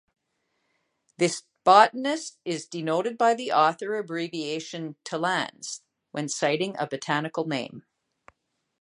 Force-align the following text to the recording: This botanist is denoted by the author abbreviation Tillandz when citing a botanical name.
This 1.19 1.43
botanist 1.63 2.39
is 2.43 2.65
denoted 2.65 3.19
by 3.19 3.35
the 3.35 3.51
author 3.51 3.97
abbreviation 3.99 4.95
Tillandz 5.05 5.81
when 6.09 6.27
citing 6.27 6.75
a 6.79 6.87
botanical 6.87 7.45
name. 7.47 7.85